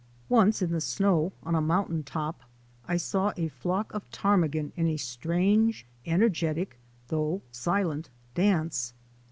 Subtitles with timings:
[0.29, 2.41] Once in the snow on a mountain top
[2.87, 8.95] I saw a flock of ptarmigan in a strange, energetic, though silent, dance.